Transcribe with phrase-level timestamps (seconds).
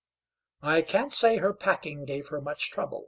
[0.63, 2.99] I can't say her packing gave her much trouble.